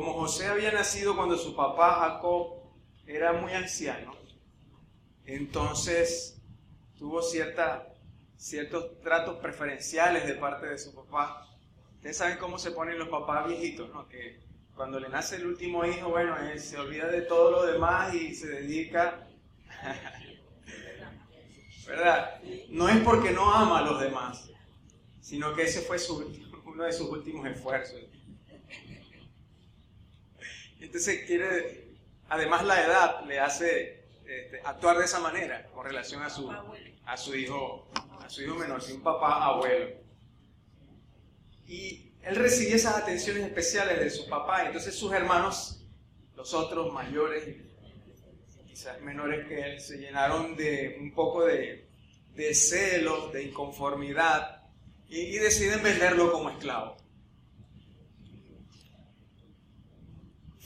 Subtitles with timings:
[0.00, 2.54] como José había nacido cuando su papá Jacob
[3.06, 4.14] era muy anciano,
[5.26, 6.40] entonces
[6.98, 7.86] tuvo cierta,
[8.34, 11.46] ciertos tratos preferenciales de parte de su papá.
[11.96, 14.08] Ustedes saben cómo se ponen los papás viejitos, ¿no?
[14.08, 14.40] Que
[14.74, 18.34] cuando le nace el último hijo, bueno, él se olvida de todo lo demás y
[18.34, 19.28] se dedica,
[21.86, 22.40] ¿verdad?
[22.70, 24.48] No es porque no ama a los demás,
[25.20, 25.98] sino que ese fue
[26.64, 28.00] uno de sus últimos esfuerzos.
[30.80, 31.96] Entonces quiere,
[32.28, 37.88] además la edad le hace este, actuar de esa manera con relación a su, hijo,
[38.24, 39.90] a su hijo menor, si un papá abuelo.
[41.66, 45.84] Y él recibía esas atenciones especiales de su papá, y entonces sus hermanos,
[46.34, 47.56] los otros mayores,
[48.66, 51.88] quizás menores que él, se llenaron de un poco de,
[52.34, 54.60] de celos, de inconformidad,
[55.08, 56.96] y, deciden venderlo como esclavo.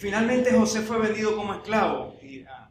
[0.05, 2.19] Finalmente José fue vendido como esclavo.
[2.21, 2.71] Y, ah,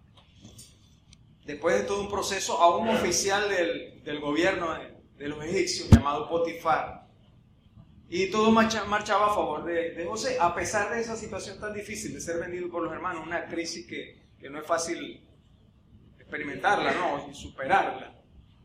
[1.45, 5.89] después de todo un proceso, a un oficial del, del gobierno de, de los egipcios
[5.89, 7.07] llamado Potifar,
[8.07, 12.21] y todo marchaba a favor de, José, a pesar de esa situación tan difícil de
[12.21, 15.27] ser vendido por los hermanos, una crisis que, no es fácil
[16.19, 17.31] experimentarla, ¿no?
[17.31, 18.13] Y superarla.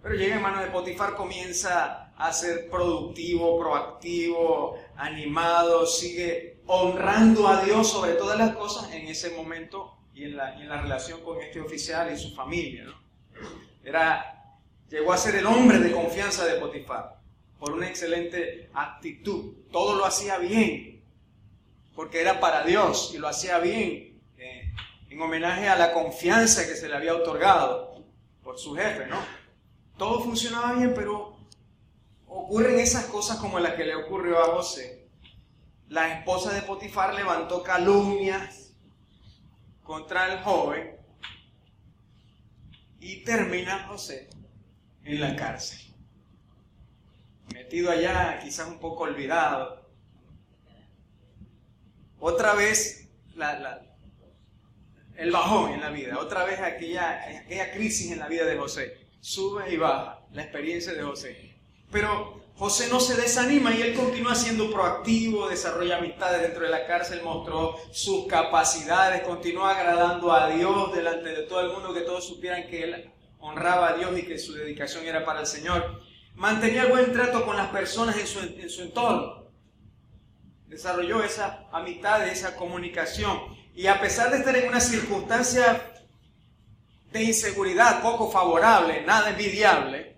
[0.02, 7.64] Pero llega en manos de Potifar, comienza a ser productivo, proactivo, animado, sigue honrando a
[7.64, 11.40] Dios sobre todas las cosas en ese momento y en la, en la relación con
[11.40, 12.94] este oficial y su familia, ¿no?
[13.82, 14.58] Era,
[14.90, 17.18] llegó a ser el hombre de confianza de Potifar
[17.58, 19.54] por una excelente actitud.
[19.72, 21.02] Todo lo hacía bien,
[21.94, 24.70] porque era para Dios y lo hacía bien, eh,
[25.08, 28.04] en homenaje a la confianza que se le había otorgado
[28.44, 29.18] por su jefe, ¿no?
[29.96, 31.38] Todo funcionaba bien, pero
[32.26, 34.97] ocurren esas cosas como las que le ocurrió a José.
[35.88, 38.74] La esposa de Potifar levantó calumnias
[39.82, 40.96] contra el joven
[43.00, 44.28] y termina José
[45.04, 45.88] en la cárcel
[47.52, 49.86] metido allá, quizás un poco olvidado.
[52.20, 53.08] Otra vez
[55.16, 59.08] el bajón en la vida, otra vez aquella, aquella crisis en la vida de José.
[59.20, 61.54] Sube y baja la experiencia de José.
[61.90, 66.86] Pero José no se desanima y él continúa siendo proactivo, desarrolla amistades dentro de la
[66.86, 72.26] cárcel, mostró sus capacidades, continúa agradando a Dios delante de todo el mundo, que todos
[72.26, 76.08] supieran que él honraba a Dios y que su dedicación era para el Señor
[76.38, 78.26] mantenía buen trato con las personas en
[78.70, 79.50] su, entorno.
[80.66, 83.38] Desarrolló esa amistad, esa comunicación.
[83.74, 85.92] Y a pesar de estar en una circunstancia
[87.12, 90.16] de inseguridad poco favorable, nada envidiable,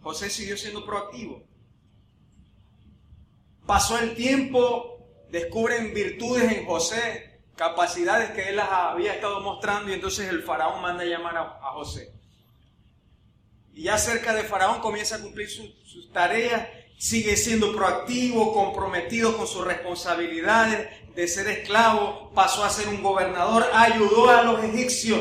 [0.00, 1.42] José siguió siendo proactivo.
[3.66, 4.98] Pasó el tiempo,
[5.30, 10.82] descubren virtudes en José, capacidades que él las había estado mostrando y entonces el faraón
[10.82, 12.14] manda a llamar a José.
[13.74, 19.48] Y ya cerca de Faraón comienza a cumplir sus tareas, sigue siendo proactivo, comprometido con
[19.48, 25.20] sus responsabilidades de ser esclavo, pasó a ser un gobernador, ayudó a los egipcios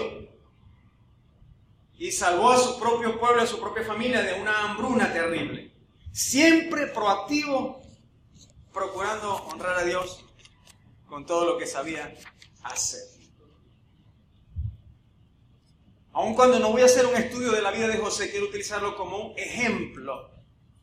[1.98, 5.72] y salvó a su propio pueblo, a su propia familia de una hambruna terrible.
[6.12, 7.82] Siempre proactivo,
[8.74, 10.26] procurando honrar a Dios
[11.06, 12.14] con todo lo que sabía
[12.64, 13.02] hacer.
[16.14, 18.96] Aun cuando no voy a hacer un estudio de la vida de José, quiero utilizarlo
[18.96, 20.32] como un ejemplo.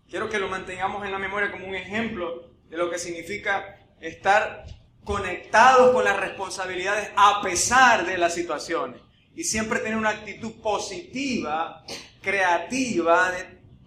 [0.09, 4.67] Quiero que lo mantengamos en la memoria como un ejemplo de lo que significa estar
[5.05, 9.01] conectados con las responsabilidades a pesar de las situaciones.
[9.37, 11.84] Y siempre tener una actitud positiva,
[12.21, 13.33] creativa,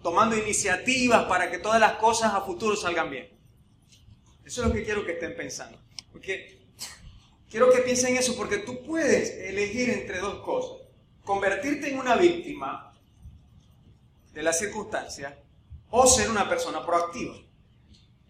[0.02, 3.33] tomando iniciativas para que todas las cosas a futuro salgan bien.
[4.44, 5.78] Eso es lo que quiero que estén pensando.
[6.12, 6.58] Porque
[7.50, 10.84] quiero que piensen eso, porque tú puedes elegir entre dos cosas
[11.24, 12.92] convertirte en una víctima
[14.32, 15.38] de la circunstancia
[15.90, 17.34] o ser una persona proactiva.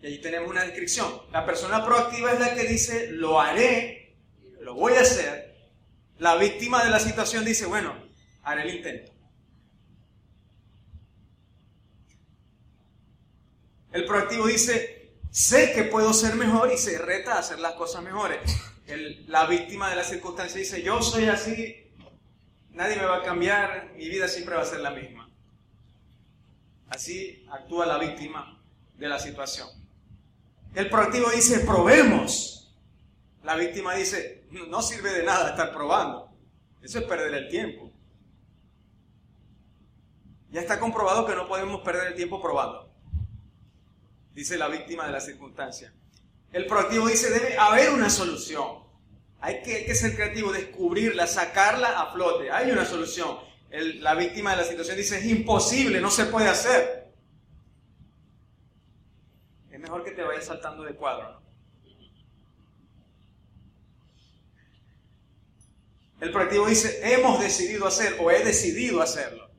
[0.00, 1.10] Y ahí tenemos una descripción.
[1.32, 4.16] La persona proactiva es la que dice, lo haré,
[4.60, 5.54] lo voy a hacer.
[6.18, 7.94] La víctima de la situación dice, bueno,
[8.42, 9.12] haré el intento.
[13.92, 14.93] El proactivo dice,
[15.34, 18.38] sé que puedo ser mejor y se reta a hacer las cosas mejores.
[19.26, 21.90] la víctima de la circunstancia dice, yo soy así,
[22.70, 25.28] nadie me va a cambiar, mi vida siempre va a ser la misma.
[26.88, 28.62] Así actúa la víctima
[28.96, 29.68] de la situación.
[30.72, 32.72] El proactivo dice, probemos.
[33.42, 36.30] La víctima dice, no sirve de nada estar probando.
[36.80, 37.90] Eso es perder el tiempo.
[40.50, 42.93] Ya está comprobado que no podemos perder el tiempo probando.
[44.34, 45.94] Dice la víctima de la circunstancia.
[46.52, 48.84] El proactivo dice, debe haber una solución.
[49.40, 52.50] Hay que, ser creativo, descubrirla, sacarla a flote.
[52.50, 53.38] Hay una solución.
[53.70, 57.12] la víctima de la situación dice, es imposible, no se puede hacer.
[59.70, 61.42] Es mejor que te vayas saltando de cuadro.
[66.20, 69.50] El proactivo dice, hemos decidido hacer o he decidido hacerlo.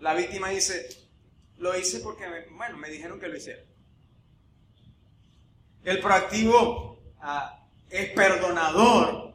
[0.00, 0.88] La víctima dice,
[1.58, 3.62] lo hice porque, bueno, me dijeron que lo hiciera.
[5.84, 9.34] El proactivo ah, es perdonador.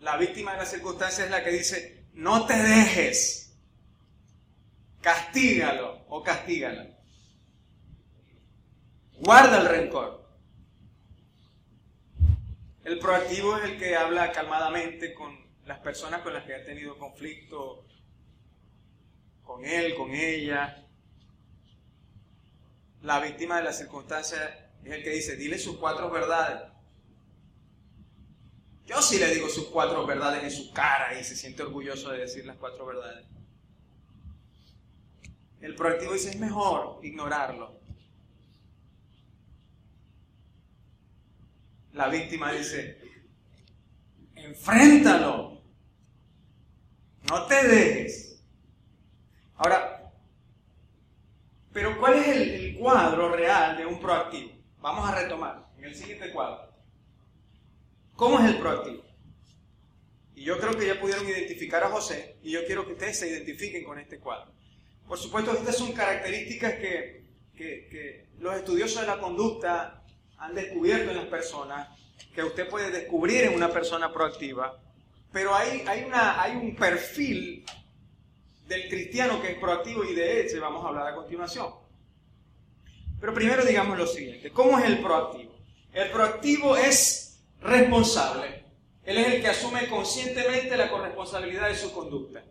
[0.00, 3.56] La víctima de la circunstancia es la que dice, no te dejes,
[5.00, 6.86] castígalo o castígala.
[9.12, 10.28] Guarda el rencor.
[12.84, 16.98] El proactivo es el que habla calmadamente con las personas con las que ha tenido
[16.98, 17.86] conflicto,
[19.44, 20.84] con él, con ella.
[23.02, 26.62] La víctima de la circunstancia es el que dice, dile sus cuatro verdades.
[28.86, 32.18] Yo sí le digo sus cuatro verdades en su cara y se siente orgulloso de
[32.18, 33.26] decir las cuatro verdades.
[35.60, 37.78] El proactivo dice, es mejor ignorarlo.
[41.92, 42.98] La víctima dice,
[44.34, 45.62] enfréntalo.
[47.28, 48.42] No te dejes.
[49.56, 50.12] Ahora,
[51.72, 54.59] pero ¿cuál es el, el cuadro real de un proactivo?
[54.80, 56.70] Vamos a retomar en el siguiente cuadro.
[58.16, 59.02] ¿Cómo es el proactivo?
[60.34, 63.28] Y yo creo que ya pudieron identificar a José y yo quiero que ustedes se
[63.28, 64.52] identifiquen con este cuadro.
[65.06, 67.20] Por supuesto, estas son características que,
[68.38, 70.02] los estudiosos de la conducta
[70.38, 71.88] han descubierto en las personas,
[72.34, 74.80] que usted puede descubrir en una persona proactiva,
[75.30, 77.66] pero hay, hay, una, hay un perfil
[78.66, 81.70] del cristiano que es proactivo y de ese vamos a hablar a continuación.
[83.20, 85.52] Pero primero digamos lo siguiente, ¿cómo es el proactivo?
[85.92, 88.64] El proactivo es responsable.
[89.04, 92.42] Él es el que asume conscientemente la corresponsabilidad de su conducta.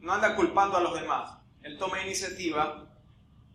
[0.00, 1.38] No anda culpando a los demás.
[1.62, 2.88] Él toma iniciativa,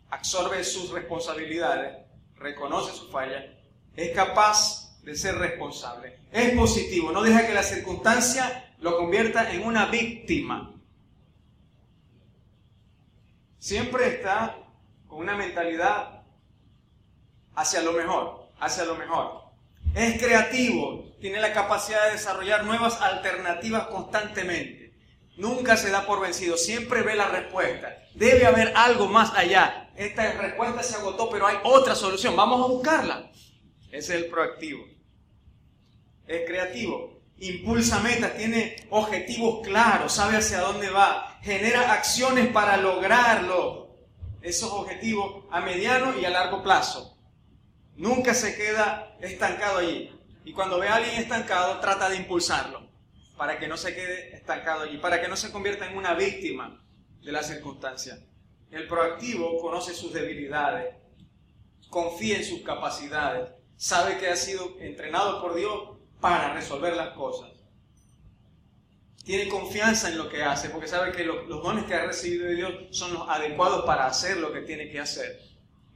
[0.10, 1.98] absorbe sus responsabilidades,
[2.36, 3.58] reconoce su falla,
[3.96, 6.20] es capaz de ser responsable.
[6.32, 10.74] Es positivo, no deja que la circunstancia lo convierta en una víctima.
[13.58, 14.58] Siempre está
[15.08, 16.17] con una mentalidad
[17.58, 19.42] hacia lo mejor, hacia lo mejor.
[19.96, 24.94] Es creativo, tiene la capacidad de desarrollar nuevas alternativas constantemente.
[25.38, 27.98] Nunca se da por vencido, siempre ve la respuesta.
[28.14, 29.90] Debe haber algo más allá.
[29.96, 32.36] Esta respuesta se agotó, pero hay otra solución.
[32.36, 33.32] Vamos a buscarla.
[33.92, 34.86] Ese es el proactivo.
[36.28, 43.96] Es creativo, impulsa metas, tiene objetivos claros, sabe hacia dónde va, genera acciones para lograrlo.
[44.42, 47.17] Esos objetivos a mediano y a largo plazo.
[47.98, 50.12] Nunca se queda estancado allí.
[50.46, 52.88] Y cuando ve a alguien estancado, trata de impulsarlo
[53.36, 56.80] para que no se quede estancado allí, para que no se convierta en una víctima
[57.24, 58.20] de la circunstancia.
[58.70, 60.96] El proactivo conoce sus debilidades,
[61.90, 67.50] confía en sus capacidades, sabe que ha sido entrenado por Dios para resolver las cosas.
[69.24, 72.56] Tiene confianza en lo que hace, porque sabe que los dones que ha recibido de
[72.56, 75.47] Dios son los adecuados para hacer lo que tiene que hacer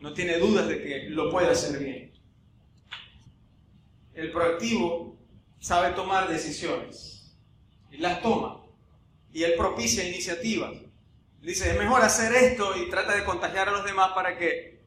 [0.01, 2.11] no tiene dudas de que lo puede hacer bien.
[4.13, 5.15] El proactivo
[5.59, 7.31] sabe tomar decisiones
[7.91, 8.65] y las toma.
[9.31, 10.71] Y él propicia iniciativas.
[11.41, 14.81] Dice, es mejor hacer esto y trata de contagiar a los demás para que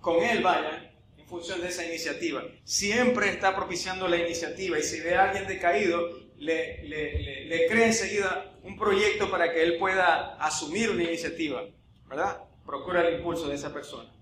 [0.00, 2.42] con él vayan en función de esa iniciativa.
[2.64, 6.00] Siempre está propiciando la iniciativa y si ve a alguien decaído,
[6.36, 11.64] le, le, crea enseguida un proyecto para que él pueda asumir una iniciativa.
[12.08, 12.44] ¿Verdad?
[12.64, 14.17] Procura el impulso de esa persona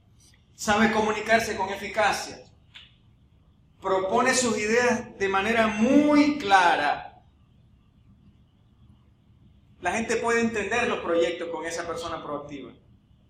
[0.56, 2.38] sabe comunicarse con eficacia,
[3.80, 7.22] propone sus ideas de manera muy clara.
[9.82, 12.72] La gente puede entender los proyectos con esa persona proactiva.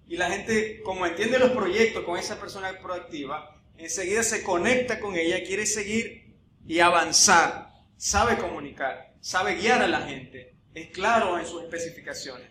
[0.06, 5.16] Y la gente, como entiende los proyectos con esa persona proactiva, enseguida se conecta con
[5.16, 7.72] ella, quiere seguir y avanzar.
[7.96, 12.48] Sabe comunicar, sabe guiar a la gente, es claro en sus especificaciones,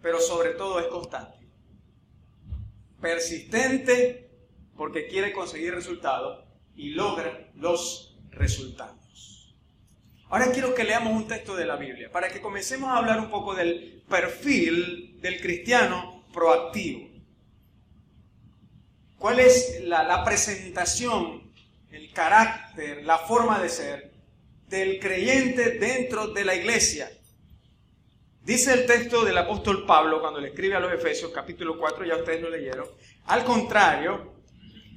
[0.00, 1.39] pero sobre todo es constante
[3.00, 4.30] persistente
[4.76, 9.54] porque quiere conseguir resultados y logra los resultados.
[10.28, 13.30] Ahora quiero que leamos un texto de la Biblia para que comencemos a hablar un
[13.30, 17.10] poco del perfil del cristiano proactivo.
[19.18, 21.52] ¿Cuál es la, la presentación,
[21.90, 24.12] el carácter, la forma de ser
[24.68, 27.10] del creyente dentro de la iglesia?
[28.42, 32.16] Dice el texto del apóstol Pablo cuando le escribe a los Efesios capítulo 4, ya
[32.16, 32.86] ustedes lo leyeron.
[33.26, 34.34] Al contrario,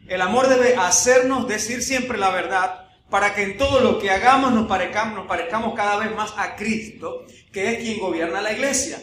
[0.08, 4.52] El amor debe hacernos decir siempre la verdad para que en todo lo que hagamos
[4.52, 9.00] nos parezcamos, nos parezcamos cada vez más a Cristo, que es quien gobierna la iglesia.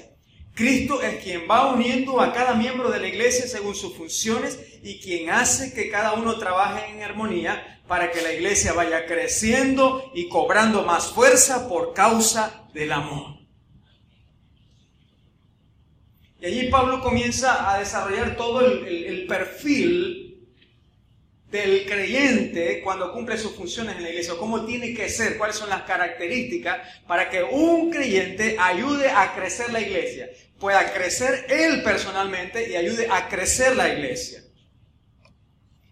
[0.55, 5.01] Cristo es quien va uniendo a cada miembro de la iglesia según sus funciones y
[5.01, 10.29] quien hace que cada uno trabaje en armonía para que la iglesia vaya creciendo y
[10.29, 13.40] cobrando más fuerza por causa del amor.
[16.41, 20.49] Y allí Pablo comienza a desarrollar todo el, perfil
[21.51, 25.69] del creyente cuando cumple sus funciones en la iglesia, cómo tiene que ser, cuáles son
[25.69, 32.71] las características para que un creyente ayude a crecer la iglesia, pueda crecer él personalmente
[32.71, 34.43] y ayude a crecer la iglesia.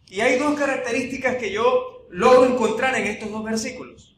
[0.07, 4.17] Y hay dos características que yo logro encontrar en estos dos versículos.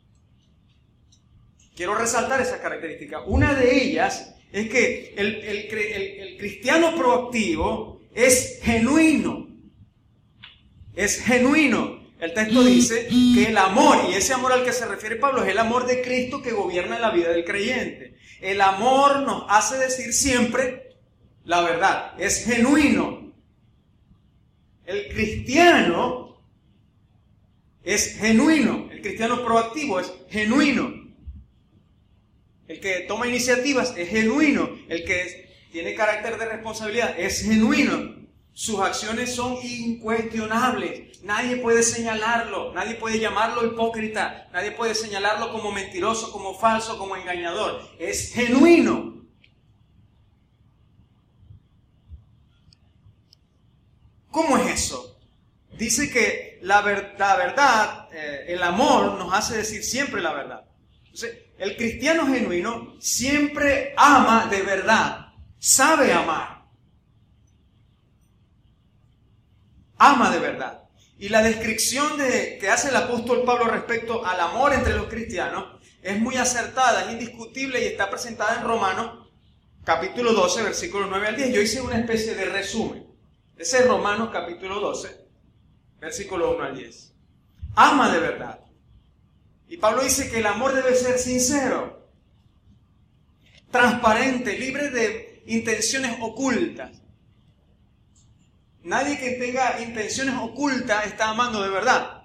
[1.75, 3.23] Quiero resaltar esas características.
[3.27, 9.49] Una de ellas es que el, cristiano proactivo es genuino.
[10.95, 12.01] Es genuino.
[12.19, 15.51] El texto dice que el amor, y ese amor al que se refiere Pablo, es
[15.51, 18.17] el amor de Cristo que gobierna la vida del creyente.
[18.41, 20.97] El amor nos hace decir siempre
[21.45, 22.21] la verdad.
[22.21, 23.33] Es genuino.
[24.85, 26.43] El cristiano
[27.83, 28.89] es genuino.
[28.91, 31.00] El cristiano proactivo es genuino.
[32.71, 34.71] El que toma iniciativas es genuino.
[34.89, 38.15] El que tiene carácter de responsabilidad es genuino.
[38.53, 41.21] Sus acciones son incuestionables.
[41.25, 42.73] Nadie puede señalarlo.
[42.73, 44.49] Nadie puede llamarlo hipócrita.
[44.53, 47.83] Nadie puede señalarlo como mentiroso, como falso, como engañador.
[47.99, 49.21] Es genuino.
[54.31, 55.19] ¿Cómo es eso?
[55.77, 60.70] Dice que la, verdad, eh, el amor nos hace decir siempre la verdad.
[61.13, 66.63] Entonces, el cristiano genuino siempre ama de verdad, sabe amar.
[69.99, 70.85] Ama de verdad.
[71.19, 75.81] Y la descripción de, que hace el apóstol Pablo respecto al amor entre los cristianos
[76.01, 79.29] es muy acertada, es indiscutible y está presentada en Romanos
[79.85, 81.53] capítulo 12, versículos 9 al 10.
[81.53, 83.07] Yo hice una especie de resumen.
[83.57, 85.27] Ese es Romanos capítulo 12,
[85.99, 87.13] versículo 1 al 10.
[87.75, 88.61] Ama de verdad.
[89.71, 92.11] Y Pablo dice que el amor debe ser sincero,
[93.71, 97.01] transparente, libre de intenciones ocultas.
[98.83, 102.25] Nadie que tenga intenciones ocultas está amando de verdad.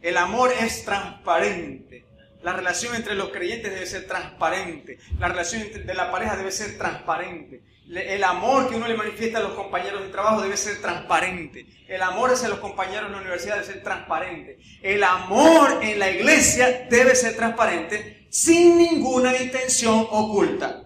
[0.00, 2.04] El amor es transparente.
[2.42, 4.98] La relación entre los creyentes debe ser transparente.
[5.20, 7.62] La relación de la pareja debe ser transparente.
[7.88, 11.66] El amor que uno le manifiesta a los compañeros de trabajo debe ser transparente.
[11.88, 14.58] El amor hacia los compañeros en la universidad debe ser transparente.
[14.80, 20.84] El amor en la iglesia debe ser transparente sin ninguna intención oculta.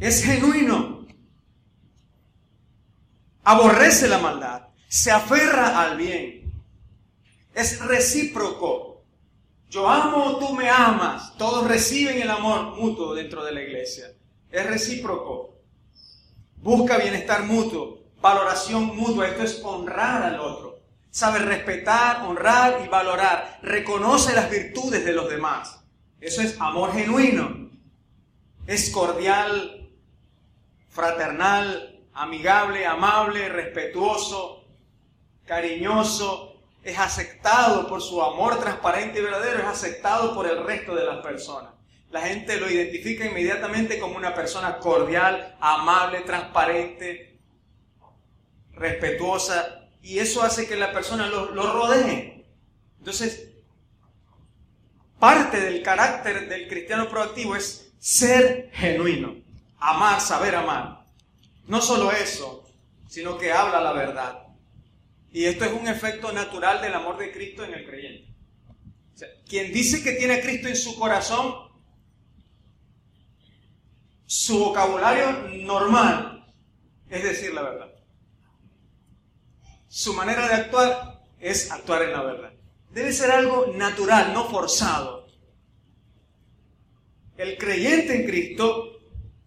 [0.00, 1.06] Es genuino.
[3.44, 4.68] Aborrece la maldad.
[4.88, 6.52] Se aferra al bien.
[7.54, 9.04] Es recíproco.
[9.70, 11.36] Yo amo, tú me amas.
[11.38, 14.14] Todos reciben el amor mutuo dentro de la iglesia
[14.54, 15.58] es recíproco.
[16.56, 19.26] Busca bienestar mutuo, valoración mutua.
[19.26, 20.78] Esto es honrar al otro.
[21.10, 23.58] Sabe respetar, honrar y valorar.
[23.62, 25.80] Reconoce las virtudes de los demás.
[26.20, 27.70] Eso es amor genuino.
[28.66, 29.90] Es cordial,
[30.88, 34.64] fraternal, amigable, amable, respetuoso,
[35.44, 36.62] cariñoso.
[36.82, 39.58] Es aceptado por su amor transparente y verdadero.
[39.58, 41.73] Es aceptado por el resto de las personas
[42.14, 47.40] la gente lo identifica inmediatamente como una persona cordial, amable, transparente,
[48.70, 52.46] respetuosa, y eso hace que la persona lo, rodee.
[53.00, 53.48] Entonces,
[55.18, 59.34] parte del carácter del cristiano proactivo es ser genuino,
[59.80, 61.04] amar, saber amar.
[61.66, 62.64] No solo eso,
[63.08, 64.46] sino que habla la verdad.
[65.32, 68.32] Y esto es un efecto natural del amor de Cristo en el creyente.
[69.48, 71.63] quien dice que tiene a Cristo en su corazón
[74.26, 76.34] su vocabulario normal
[77.08, 77.90] es decir la verdad.
[79.88, 82.52] Su manera de actuar es actuar en la verdad.
[82.90, 85.26] Debe ser algo natural, no forzado.
[87.36, 89.00] El creyente en Cristo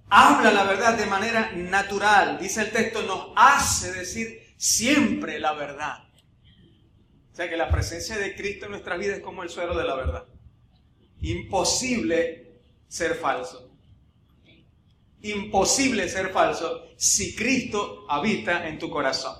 [0.10, 2.38] habla la verdad de manera natural.
[2.40, 6.04] Dice el texto, nos hace decir siempre la verdad.
[7.32, 9.86] O sea que la presencia de Cristo en nuestra vida es como el suero de
[9.86, 10.26] la verdad.
[11.22, 13.67] Imposible ser falso
[15.22, 19.36] imposible ser falso si Cristo habita en tu corazón.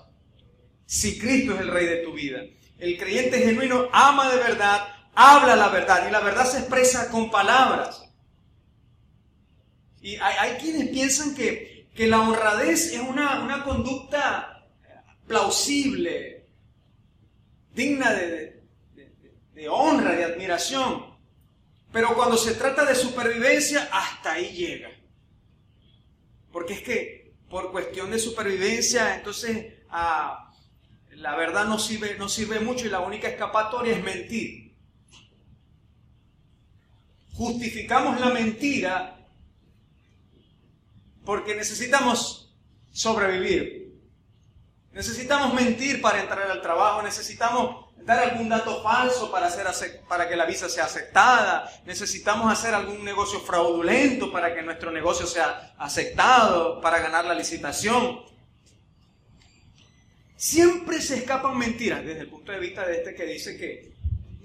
[0.86, 2.42] Si Cristo es el rey de tu vida.
[2.78, 7.30] El creyente genuino ama de verdad, habla la verdad y la verdad se expresa con
[7.30, 8.04] palabras.
[10.02, 14.66] Y hay, quienes piensan que, que, la honradez es una, una conducta
[15.28, 16.46] plausible,
[17.74, 18.64] digna de,
[19.54, 21.18] de honra, de admiración.
[21.92, 24.92] Pero cuando se trata de supervivencia, hasta ahí llega.
[26.58, 30.52] Porque es que por cuestión de supervivencia, entonces ah,
[31.12, 34.74] la verdad no sirve, no sirve mucho y la única escapatoria es mentir.
[37.34, 39.24] Justificamos la mentira
[41.24, 42.52] porque necesitamos
[42.92, 43.96] sobrevivir.
[44.94, 50.38] Necesitamos mentir para entrar al trabajo, necesitamos dar algún dato falso para, hacer, para que
[50.38, 56.80] la visa sea aceptada, necesitamos hacer algún negocio fraudulento para que nuestro negocio sea aceptado,
[56.80, 58.22] para ganar la licitación.
[60.38, 63.92] Siempre se escapan mentiras desde el punto de vista de este que dice que,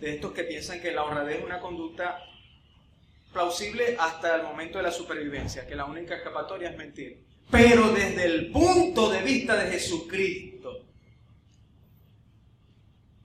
[0.01, 2.19] de estos que piensan que la honradez es una conducta
[3.33, 7.23] plausible hasta el momento de la supervivencia, que la única escapatoria es mentir.
[7.49, 10.81] Pero desde el punto de vista de Jesucristo,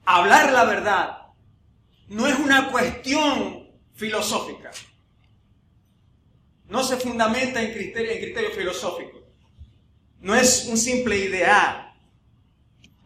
[0.08, 1.18] hablar la verdad
[2.08, 4.70] no es una cuestión filosófica.
[6.66, 9.18] No se fundamenta en criterio, en criterio filosófico.
[10.20, 11.94] No es un simple ideal.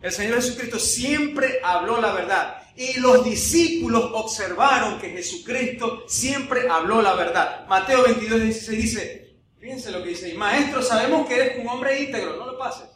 [0.00, 2.62] El Señor Jesucristo siempre habló la verdad.
[2.76, 7.66] Y los discípulos observaron que Jesucristo siempre habló la verdad.
[7.66, 12.36] Mateo 22, 16 dice, fíjense lo que dice, maestro, sabemos que eres un hombre íntegro,
[12.36, 12.91] no lo pases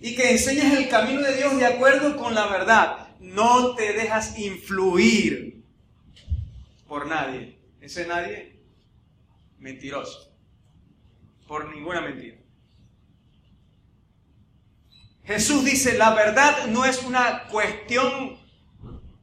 [0.00, 3.08] y que enseñes el camino de Dios de acuerdo con la verdad.
[3.20, 5.62] No te dejas influir
[6.88, 7.58] por nadie.
[7.80, 8.58] Ese nadie,
[9.58, 10.34] mentiroso.
[11.46, 12.38] Por ninguna mentira.
[15.24, 18.38] Jesús dice, la verdad no es una cuestión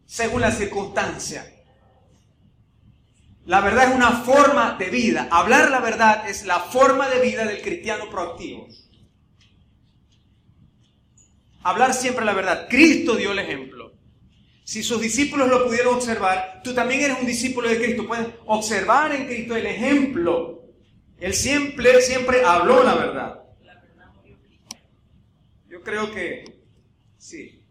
[0.06, 1.54] según la circunstancia.
[3.46, 5.28] La verdad es una forma de vida.
[5.32, 8.68] Hablar la verdad es la forma de vida del cristiano proactivo
[11.70, 12.68] hablar siempre la verdad.
[12.70, 13.94] Cristo dio el ejemplo.
[14.64, 18.08] Si sus discípulos lo pudieron observar, tú también eres un discípulo de Cristo.
[18.08, 20.64] Puedes observar en Cristo el ejemplo.
[21.20, 23.44] Él siempre, siempre habló la verdad.
[25.70, 26.44] Yo creo que
[27.18, 27.64] sí.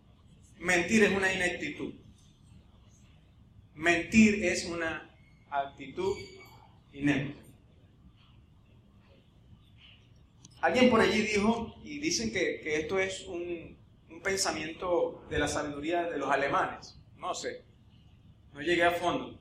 [0.59, 1.95] Mentir es una ineptitud.
[3.75, 5.11] Mentir es una
[5.51, 6.17] actitud
[6.93, 7.43] inepta.
[10.61, 13.76] Alguien por allí dijo, y dicen que, que esto es un,
[14.27, 16.99] pensamiento de la sabiduría de los alemanes.
[17.17, 17.65] No sé.
[18.53, 19.39] No llegué a fondo.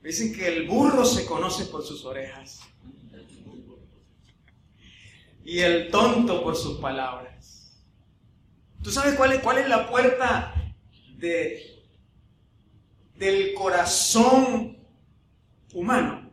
[0.00, 2.60] Dicen que el burro se conoce por sus orejas.
[5.44, 7.82] Y el tonto por sus palabras.
[8.80, 10.54] ¿Tú sabes cuál es, cuál es la puerta
[11.16, 11.82] de,
[13.16, 14.78] del corazón
[15.74, 16.30] humano?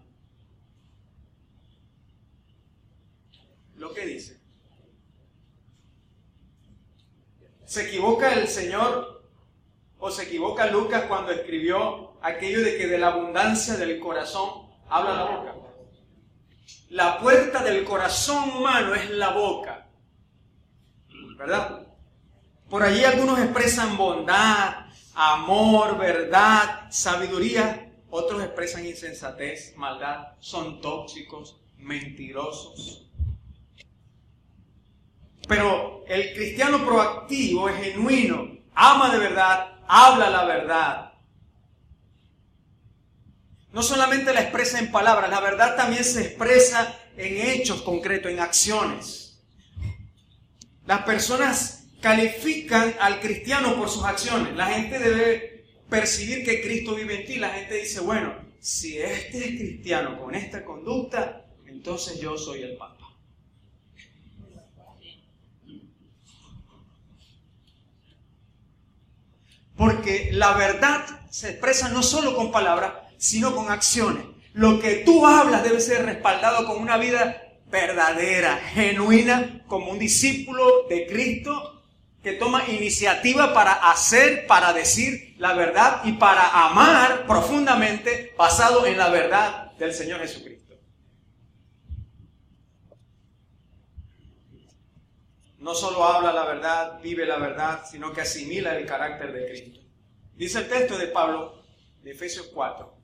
[3.76, 4.37] Lo que dice.
[7.68, 9.26] ¿Se equivoca el Señor
[10.00, 15.14] o se equivoca Lucas cuando escribió aquello de que de la abundancia del corazón habla
[15.16, 15.56] la boca?
[16.92, 19.90] La puerta del corazón humano es la boca.
[21.38, 21.88] ¿Verdad?
[22.70, 27.92] Por allí algunos expresan bondad, amor, verdad, sabiduría.
[28.10, 30.36] Otros expresan insensatez, maldad.
[30.40, 33.07] Son tóxicos, mentirosos.
[35.48, 41.14] Pero el cristiano proactivo es genuino, ama de verdad, habla la verdad.
[43.72, 48.40] No solamente la expresa en palabras, la verdad también se expresa en hechos concretos, en
[48.40, 49.40] acciones.
[50.86, 54.56] Las personas califican al cristiano por sus acciones.
[54.56, 57.36] La gente debe percibir que Cristo vive en ti.
[57.36, 62.78] La gente dice, bueno, si este es cristiano con esta conducta, entonces yo soy el
[62.78, 62.97] Papa.
[69.78, 74.24] Porque la verdad se expresa no solo con palabras, sino con acciones.
[74.54, 80.88] Lo que tú hablas debe ser respaldado con una vida verdadera, genuina, como un discípulo
[80.90, 81.84] de Cristo
[82.24, 88.98] que toma iniciativa para hacer, para decir la verdad y para amar profundamente basado en
[88.98, 90.57] la verdad del Señor Jesucristo.
[95.60, 99.80] No solo habla la verdad, vive la verdad, sino que asimila el carácter de Cristo.
[100.36, 101.64] Dice el texto de Pablo,
[102.04, 102.96] de Efesios 4.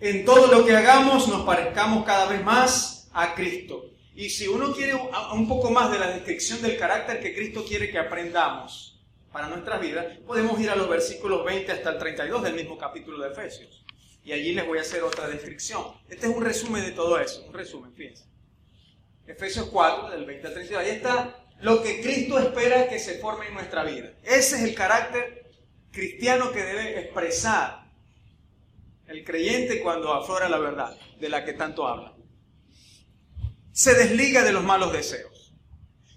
[0.00, 3.90] En todo lo que hagamos nos parezcamos cada vez más a Cristo.
[4.14, 7.90] Y si uno quiere un poco más de la descripción del carácter que Cristo quiere
[7.90, 9.00] que aprendamos
[9.32, 13.22] para nuestras vidas, podemos ir a los versículos 20 hasta el 32 del mismo capítulo
[13.22, 13.84] de Efesios.
[14.22, 15.82] Y allí les voy a hacer otra descripción.
[16.08, 18.31] Este es un resumen de todo eso, un resumen, fíjense.
[19.32, 20.82] Efesios 4, del 20 al 32.
[20.82, 24.12] Ahí está lo que Cristo espera que se forme en nuestra vida.
[24.22, 25.50] Ese es el carácter
[25.90, 27.82] cristiano que debe expresar
[29.06, 32.14] el creyente cuando aflora la verdad, de la que tanto habla.
[33.72, 35.54] Se desliga de los malos deseos.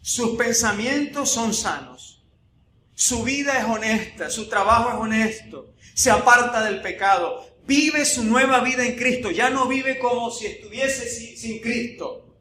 [0.02, 2.24] Sus pensamientos son sanos.
[2.94, 5.74] Su vida es honesta, su trabajo es honesto.
[5.94, 7.46] Se aparta del pecado.
[7.66, 9.32] Vive su nueva vida en Cristo.
[9.32, 12.35] Ya no vive como si estuviese sin, Cristo.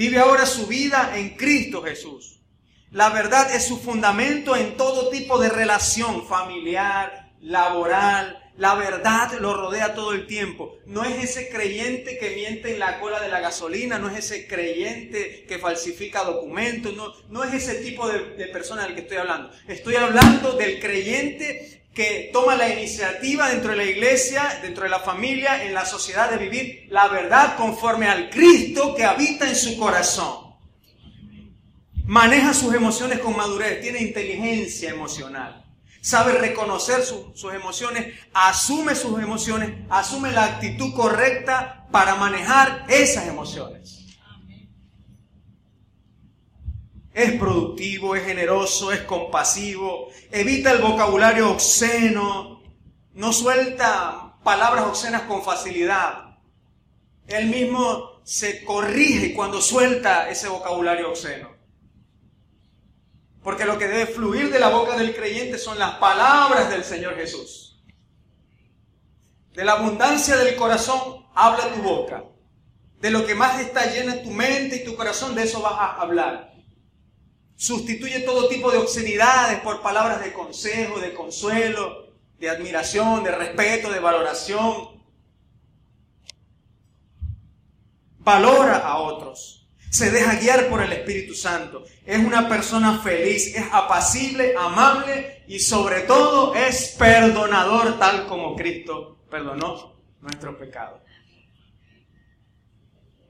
[0.00, 2.40] Vive ahora su vida en Cristo Jesús.
[2.90, 8.42] La verdad es su fundamento en todo tipo de relación familiar, laboral.
[8.56, 10.78] La verdad lo rodea todo el tiempo.
[10.86, 14.48] No es ese creyente que miente en la cola de la gasolina, no es ese
[14.48, 16.94] creyente que falsifica documentos,
[17.28, 19.50] no, es ese tipo de, de persona del que estoy hablando.
[19.68, 25.00] Estoy hablando del creyente que toma la iniciativa dentro de la iglesia, dentro de la
[25.00, 29.76] familia, en la sociedad de vivir la verdad conforme al Cristo que habita en su
[29.78, 30.54] corazón.
[32.06, 35.64] Maneja sus emociones con madurez, tiene inteligencia emocional,
[36.00, 43.99] sabe reconocer sus emociones, asume sus emociones, asume la actitud correcta para manejar esas emociones.
[47.12, 52.62] Es productivo, es generoso, es compasivo, evita el vocabulario obsceno,
[53.14, 56.38] no suelta palabras obscenas con facilidad.
[57.26, 61.50] Él mismo se corrige cuando suelta ese vocabulario obsceno.
[63.42, 67.16] Porque lo que debe fluir de la boca del creyente son las palabras del Señor
[67.16, 67.82] Jesús.
[69.54, 72.24] De la abundancia del corazón habla tu boca.
[73.00, 76.00] De lo que más está llena tu mente y tu corazón, de eso vas a
[76.00, 76.49] hablar.
[77.60, 82.06] Sustituye todo tipo de obscenidades por palabras de consejo, de consuelo,
[82.38, 85.02] de admiración, de respeto, de valoración.
[88.16, 89.68] Valora a otros.
[89.90, 91.84] Se deja guiar por el Espíritu Santo.
[92.06, 99.18] Es una persona feliz, es apacible, amable y sobre todo es perdonador tal como Cristo
[99.30, 101.02] perdonó nuestro pecado.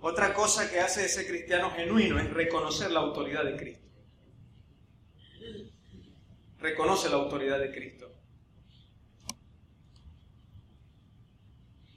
[0.00, 3.89] Otra cosa que hace ese cristiano genuino es reconocer la autoridad de Cristo
[6.61, 8.12] reconoce la autoridad de Cristo.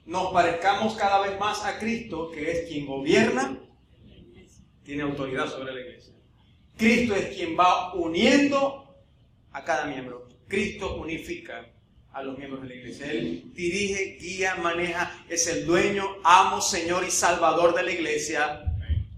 [0.06, 3.58] Nos parezcamos cada vez más a Cristo, que es quien gobierna,
[4.82, 6.14] tiene autoridad sobre la iglesia.
[6.76, 9.02] Cristo es quien va uniendo
[9.52, 10.28] a cada miembro.
[10.46, 11.70] Cristo unifica
[12.12, 13.10] a los miembros de la iglesia.
[13.10, 18.73] Él dirige, guía, maneja, es el dueño, amo, Señor y Salvador de la iglesia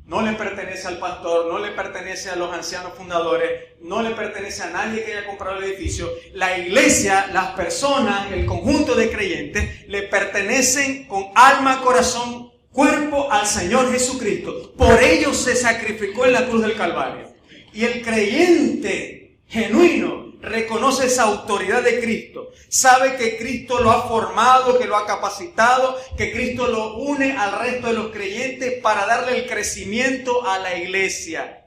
[0.07, 4.63] no le pertenece al pastor, no le pertenece a los ancianos fundadores, no le pertenece
[4.63, 6.09] a nadie que haya comprado el edificio.
[6.33, 13.47] La iglesia, las personas, el conjunto de creyentes, le pertenecen con alma, corazón, cuerpo al
[13.47, 14.73] Señor Jesucristo.
[14.77, 17.33] Por ello se sacrificó en la cruz del Calvario.
[17.73, 24.79] Y el creyente genuino reconoce esa autoridad de Cristo, sabe que Cristo lo ha formado,
[24.79, 29.39] que lo ha capacitado, que Cristo lo une al resto de los creyentes para darle
[29.39, 31.67] el crecimiento a la iglesia.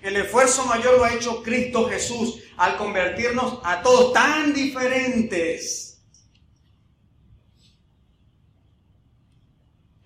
[0.00, 6.04] El esfuerzo mayor lo ha hecho Cristo Jesús al convertirnos a todos tan diferentes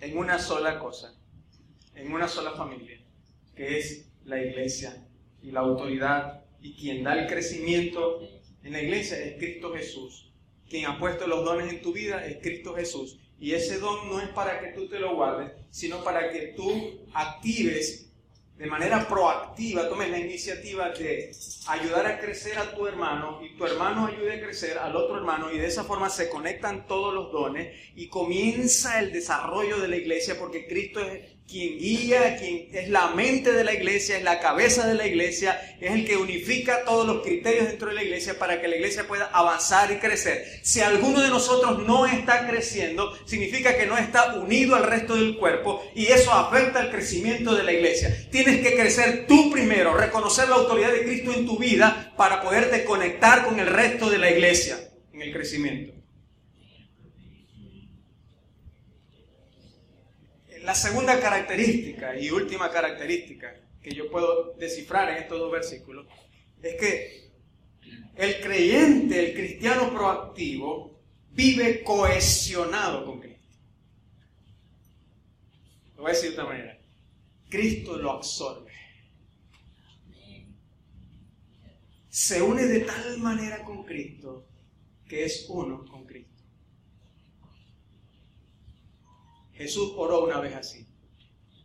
[0.00, 1.14] en una sola cosa,
[1.94, 3.00] en una sola familia,
[3.54, 5.06] que es la iglesia
[5.40, 8.20] y la autoridad y quien da el crecimiento
[8.64, 10.32] en la iglesia es Cristo Jesús.
[10.68, 13.18] Quien ha puesto los dones en tu vida es Cristo Jesús.
[13.38, 17.06] Y ese don no es para que tú te lo guardes, sino para que tú
[17.14, 18.10] actives
[18.56, 21.30] de manera proactiva, tomes la iniciativa de
[21.68, 25.52] ayudar a crecer a tu hermano y tu hermano ayude a crecer al otro hermano
[25.52, 29.96] y de esa forma se conectan todos los dones y comienza el desarrollo de la
[29.96, 34.40] iglesia porque Cristo es quien guía, quien es la mente de la iglesia, es la
[34.40, 38.38] cabeza de la iglesia, es el que unifica todos los criterios dentro de la iglesia
[38.38, 40.44] para que la iglesia pueda avanzar y crecer.
[40.62, 45.36] Si alguno de nosotros no está creciendo, significa que no está unido al resto del
[45.36, 48.28] cuerpo y eso afecta el crecimiento de la iglesia.
[48.30, 52.84] Tienes que crecer tú primero, reconocer la autoridad de Cristo en tu vida para poderte
[52.84, 54.78] conectar con el resto de la iglesia
[55.12, 55.95] en el crecimiento.
[60.66, 66.08] La segunda característica y última característica que yo puedo descifrar en estos dos versículos
[66.60, 67.30] es que
[68.16, 70.98] el creyente, el cristiano proactivo,
[71.30, 73.46] vive cohesionado con Cristo.
[75.94, 76.80] Lo voy a decir de otra manera.
[77.48, 78.72] Cristo lo absorbe.
[82.08, 84.48] Se une de tal manera con Cristo
[85.08, 86.35] que es uno con Cristo.
[89.56, 90.86] Jesús oró una vez así.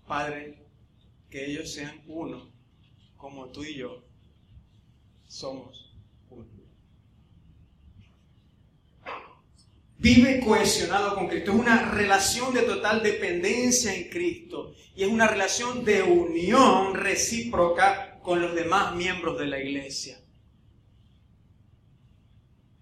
[0.07, 0.65] Padre,
[1.29, 2.51] que ellos sean uno,
[3.17, 4.03] como tú y yo
[5.27, 5.95] somos
[6.29, 6.49] uno.
[9.97, 11.51] Vive cohesionado con Cristo.
[11.51, 14.73] Es una relación de total dependencia en Cristo.
[14.95, 20.19] Y es una relación de unión recíproca con los demás miembros de la iglesia.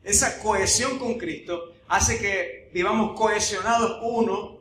[0.02, 4.59] Esa cohesión con Cristo hace que vivamos cohesionados uno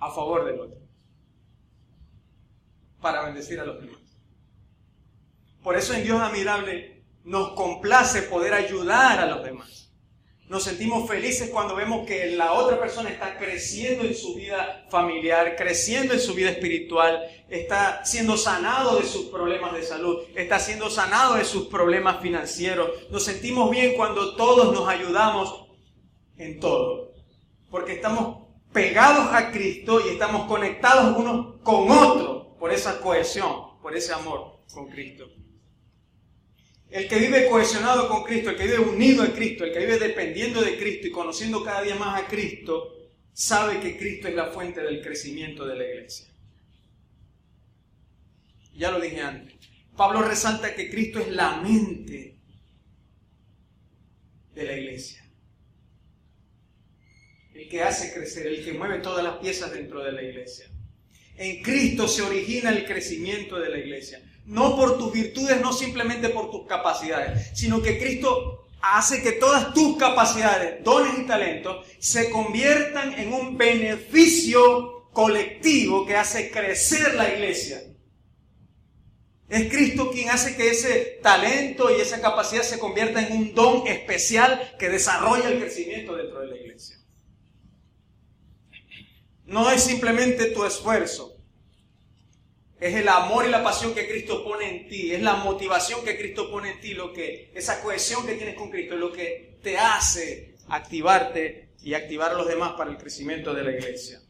[0.00, 0.78] a favor del otro.
[3.00, 4.00] Para bendecir a los demás.
[5.62, 9.80] Por eso en Dios admirable nos complace poder ayudar a los demás.
[10.50, 15.54] Nos sentimos felices cuando vemos que la otra persona está creciendo en su vida familiar,
[15.54, 20.90] creciendo en su vida espiritual, está siendo sanado de sus problemas de salud, está siendo
[20.90, 22.90] sanado de sus problemas financieros.
[23.10, 25.68] Nos sentimos bien cuando todos nos ayudamos
[26.36, 27.12] en todo,
[27.70, 28.39] porque estamos
[28.72, 34.60] pegados a Cristo y estamos conectados unos con otros por esa cohesión, por ese amor
[34.72, 35.28] con Cristo.
[36.90, 39.98] El que vive cohesionado con Cristo, el que vive unido a Cristo, el que vive
[39.98, 42.92] dependiendo de Cristo y conociendo cada día más a Cristo,
[43.32, 46.26] sabe que Cristo es la fuente del crecimiento de la iglesia.
[48.74, 49.54] Ya lo dije antes.
[49.96, 52.40] Pablo resalta que Cristo es la mente
[54.54, 55.29] de la iglesia.
[57.60, 60.66] El que hace crecer, el que mueve todas las piezas dentro de la iglesia.
[61.36, 64.20] En Cristo se origina el crecimiento de la iglesia
[64.50, 69.72] no por tus virtudes, no simplemente por tus capacidades, sino que Cristo hace que todas
[69.74, 77.32] tus capacidades, dones y talentos se conviertan en un beneficio colectivo que hace crecer la
[77.32, 77.80] iglesia.
[79.48, 83.86] Es Cristo quien hace que ese talento y esa capacidad se convierta en un don
[83.86, 86.99] especial que desarrolla el crecimiento dentro de la iglesia.
[89.50, 91.36] No es simplemente tu esfuerzo,
[92.78, 96.16] es el amor y la pasión que Cristo pone en ti, es la motivación que
[96.16, 99.76] Cristo pone en ti, lo que esa cohesión que tienes con Cristo, lo que te
[99.76, 104.22] hace activarte y activar a los demás para el crecimiento de la iglesia.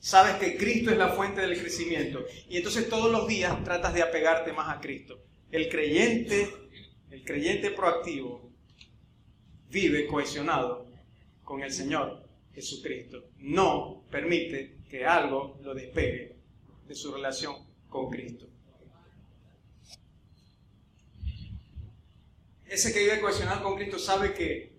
[0.00, 4.02] Sabes que Cristo es la fuente del crecimiento y entonces todos los días tratas de
[4.02, 5.22] apegarte más a Cristo.
[5.52, 6.52] El creyente,
[7.12, 8.50] el creyente proactivo
[9.68, 10.90] vive cohesionado
[11.44, 12.21] con el Señor
[12.54, 13.30] Jesucristo.
[13.38, 16.36] No permite que algo lo despegue
[16.86, 17.56] de su relación
[17.88, 18.46] con Cristo.
[22.66, 24.72] Ese que vive cohesionado con Cristo sabe que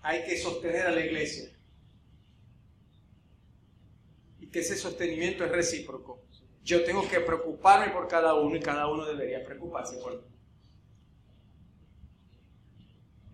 [0.00, 1.50] hay que sostener a la iglesia
[4.40, 6.22] y que ese sostenimiento es recíproco.
[6.62, 10.28] Yo tengo que preocuparme por cada uno y cada uno debería preocuparse por mí.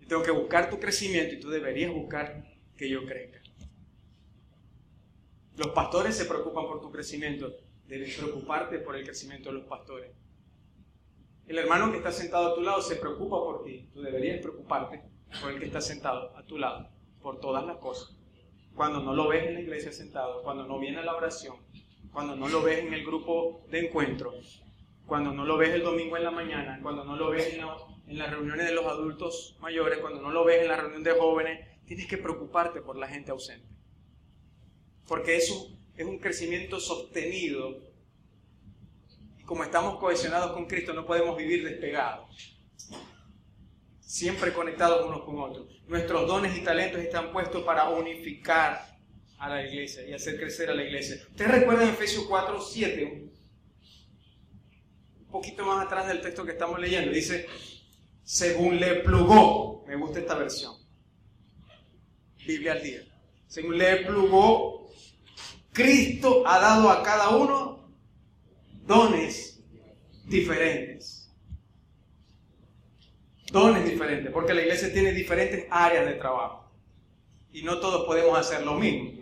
[0.01, 3.39] Yo tengo que buscar tu crecimiento y tú deberías buscar que yo crezca.
[5.57, 7.55] Los pastores se preocupan por tu crecimiento.
[7.87, 10.11] Debes preocuparte por el crecimiento de los pastores.
[11.45, 13.89] El hermano que está sentado a tu lado se preocupa por ti.
[13.93, 15.03] Tú deberías preocuparte
[15.41, 16.89] por el que está sentado a tu lado,
[17.21, 18.15] por todas las cosas.
[18.75, 21.57] Cuando no lo ves en la iglesia sentado, cuando no viene a la oración,
[22.11, 24.33] cuando no lo ves en el grupo de encuentro,
[25.05, 28.31] cuando no lo ves el domingo en la mañana, cuando no lo ves en, las
[28.31, 32.07] reuniones de los adultos mayores, cuando no lo ves en la reunión de jóvenes, tienes
[32.07, 33.73] que preocuparte por la gente ausente
[35.07, 37.81] porque eso es un crecimiento sostenido.
[39.39, 42.57] Y como estamos cohesionados con Cristo, no podemos vivir despegados.
[43.99, 45.81] Siempre conectados unos con otros.
[45.87, 48.93] Nuestros dones y talentos están puestos para unificar
[49.37, 51.17] a la iglesia y hacer crecer a la iglesia.
[51.29, 53.29] Ustedes recuerdan Efesios 4, 7,
[55.19, 57.11] un poquito más atrás del texto que estamos leyendo.
[57.11, 57.47] Dice,
[58.23, 60.75] según le plugó, me gusta esta versión,
[62.45, 63.01] Biblia al día,
[63.47, 64.83] según le plugó
[65.73, 67.89] Cristo ha dado a cada uno
[68.85, 69.61] dones
[70.25, 71.31] diferentes.
[73.51, 76.71] Dones diferentes, porque la iglesia tiene diferentes áreas de trabajo.
[77.51, 79.21] Y no todos podemos hacer lo mismo.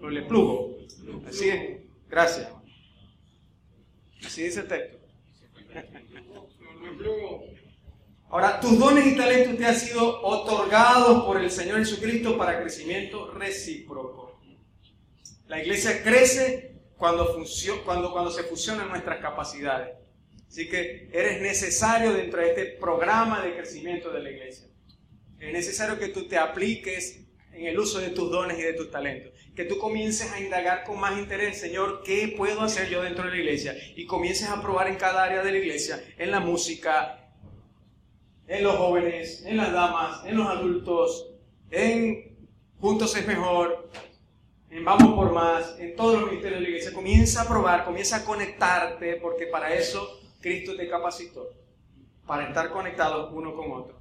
[0.00, 0.76] Lo le plugo.
[1.26, 1.80] Así es.
[2.08, 2.48] Gracias.
[4.24, 4.93] Así dice el texto.
[8.34, 13.30] Ahora, tus dones y talentos te han sido otorgados por el Señor Jesucristo para crecimiento
[13.30, 14.40] recíproco.
[15.46, 17.40] La iglesia crece cuando,
[17.84, 19.94] cuando, cuando se fusionan nuestras capacidades.
[20.48, 24.66] Así que eres necesario dentro de este programa de crecimiento de la iglesia.
[25.38, 27.20] Es necesario que tú te apliques
[27.52, 29.32] en el uso de tus dones y de tus talentos.
[29.54, 33.30] Que tú comiences a indagar con más interés, Señor, ¿qué puedo hacer yo dentro de
[33.30, 33.76] la iglesia?
[33.94, 37.23] Y comiences a probar en cada área de la iglesia, en la música,
[38.46, 41.30] en los jóvenes, en las damas, en los adultos,
[41.70, 42.36] en
[42.80, 43.88] Juntos es Mejor,
[44.70, 46.92] en Vamos por Más, en todos los ministerios de la iglesia.
[46.92, 51.48] Comienza a probar, comienza a conectarte, porque para eso Cristo te capacitó,
[52.26, 53.98] para estar conectados uno con otro.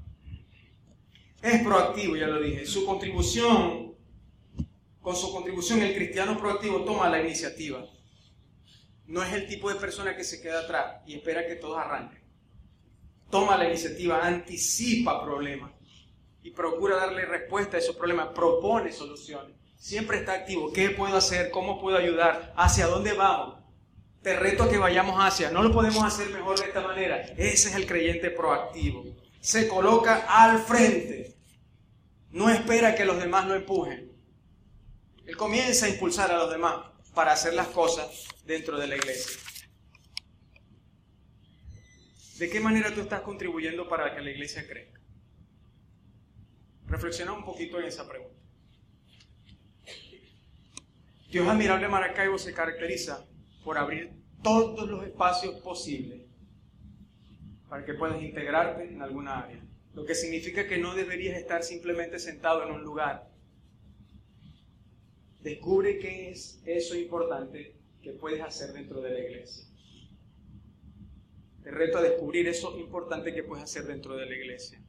[1.42, 2.66] Es proactivo, ya lo dije.
[2.66, 3.96] Su contribución,
[5.02, 7.86] con su contribución el cristiano proactivo toma la iniciativa.
[9.06, 12.23] No es el tipo de persona que se queda atrás y espera que todos arranquen.
[13.34, 15.72] Toma la iniciativa, anticipa problemas
[16.43, 19.56] y procura darle respuesta a esos problemas, propone soluciones.
[19.76, 20.72] Siempre está activo.
[20.72, 21.50] ¿Qué puedo hacer?
[21.50, 22.54] ¿Cómo puedo ayudar?
[22.56, 23.58] ¿Hacia dónde vamos?
[24.22, 25.50] Te reto a que vayamos hacia.
[25.50, 27.22] No lo podemos hacer mejor de esta manera.
[27.22, 29.04] Ese es el creyente proactivo.
[29.41, 31.36] Se coloca al frente.
[32.30, 34.12] No espera que los demás lo empujen.
[35.26, 39.39] Él comienza a impulsar a los demás para hacer las cosas dentro de la iglesia.
[42.38, 45.00] ¿De qué manera tú estás contribuyendo para que la iglesia crezca?
[46.88, 48.34] Reflexiona un poquito en esa pregunta.
[51.30, 53.26] Dios admirable Maracaibo se caracteriza
[53.63, 54.12] por abrir
[54.43, 56.28] todos los espacios posibles
[57.69, 59.60] para que puedas integrarte en alguna área.
[59.93, 63.30] Lo que significa que no deberías estar simplemente sentado en un lugar.
[65.41, 69.65] Descubre qué es eso importante que puedes hacer dentro de la iglesia.
[71.63, 74.82] Te reto a descubrir eso importante que puedes hacer dentro de la iglesia.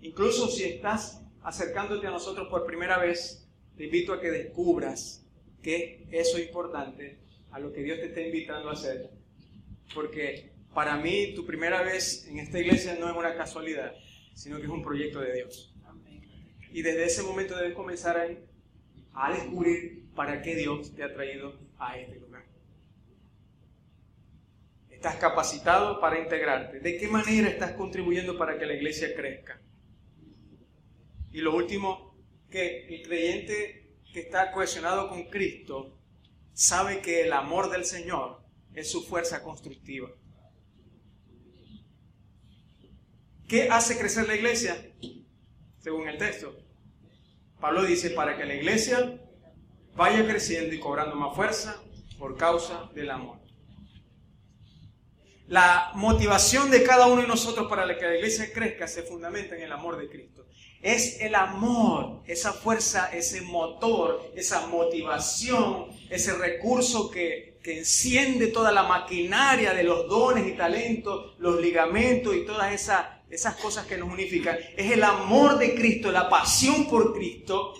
[0.00, 5.26] Incluso si estás acercándote a nosotros por primera vez, te invito a que descubras
[5.62, 7.18] que eso es importante
[7.50, 9.10] a lo que Dios te está invitando a hacer.
[9.94, 13.94] Porque para mí tu primera vez en esta iglesia no es una casualidad,
[14.34, 15.74] sino que es un proyecto de Dios.
[16.72, 18.28] Y desde ese momento debes comenzar a,
[19.14, 22.23] a descubrir para qué Dios te ha traído a este.
[25.04, 26.80] Estás capacitado para integrarte.
[26.80, 29.60] ¿De qué manera estás contribuyendo para que la iglesia crezca?
[31.30, 32.16] Y lo último,
[32.50, 36.00] que el creyente que está cohesionado con Cristo
[36.54, 38.40] sabe que el amor del Señor
[38.72, 40.08] es su fuerza constructiva.
[43.46, 44.90] ¿Qué hace crecer la iglesia?
[45.80, 46.56] Según el texto.
[47.60, 49.20] Pablo dice, para que la iglesia
[49.94, 51.78] vaya creciendo y cobrando más fuerza
[52.18, 53.43] por causa del amor.
[55.46, 59.62] La motivación de cada uno de nosotros para que la iglesia crezca se fundamenta en
[59.62, 60.46] el amor de Cristo.
[60.80, 68.82] Es el amor, esa fuerza, ese motor, esa motivación, ese recurso que, enciende toda la
[68.82, 74.12] maquinaria de los dones y talentos, los ligamentos y todas esas, esas cosas que nos
[74.12, 74.58] unifican.
[74.76, 77.72] Es el amor de Cristo, la pasión por Cristo,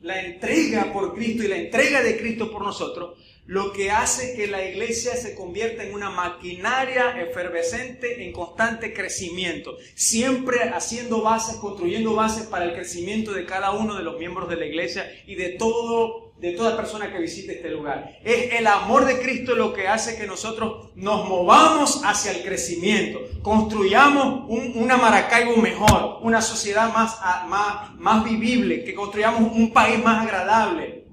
[0.00, 4.46] la entrega por Cristo y la entrega de Cristo por nosotros lo que hace que
[4.46, 12.14] la iglesia se convierta en una maquinaria efervescente en constante crecimiento, siempre haciendo bases, construyendo
[12.14, 15.50] bases para el crecimiento de cada uno de los miembros de la iglesia y de
[15.50, 18.18] todo de toda persona que visite este lugar.
[18.24, 23.20] Es el amor de Cristo lo que hace que nosotros nos movamos hacia el crecimiento,
[23.42, 30.26] construyamos una Maracaibo mejor, una sociedad más, más, más vivible, que construyamos un país más
[30.26, 31.04] agradable,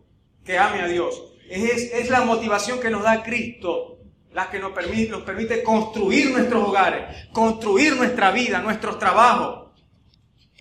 [0.43, 1.28] que ame a Dios.
[1.49, 3.99] Es, la motivación que nos da Cristo,
[4.33, 9.71] la que nos permite, nos permite construir nuestros hogares, construir nuestra vida, nuestros trabajos,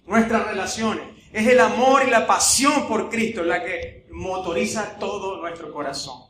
[0.07, 1.05] nuestras relaciones.
[1.33, 6.22] Es el amor y la pasión por Cristo la que motoriza todo nuestro corazón.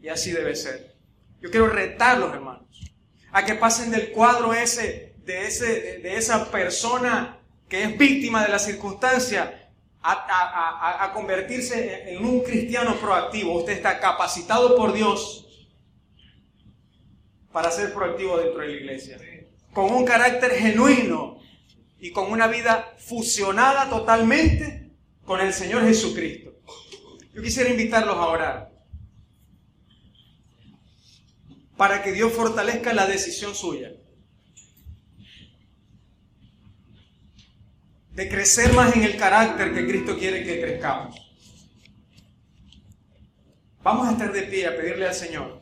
[0.00, 0.94] Y así debe ser.
[1.40, 2.92] Yo quiero retarlos, hermanos,
[3.32, 8.50] a que pasen del cuadro ese, de, ese, de esa persona que es víctima de
[8.50, 9.65] la circunstancia,
[10.06, 13.58] a, convertirse en un cristiano proactivo.
[13.58, 15.46] Usted está capacitado por Dios
[17.52, 19.18] para ser proactivo dentro de la iglesia.
[19.72, 21.38] Con un carácter genuino
[21.98, 24.92] y con una vida fusionada totalmente
[25.24, 26.54] con el Señor Jesucristo.
[27.34, 28.70] Yo quisiera invitarlos a orar
[31.76, 33.92] para que Dios fortalezca la decisión suya.
[38.16, 41.20] de crecer más en el carácter que Cristo quiere que crezcamos.
[43.82, 45.60] Vamos a estar de pie a pedirle al Señor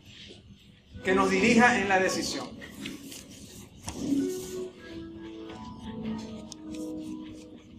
[1.05, 2.49] que nos dirija en la decisión.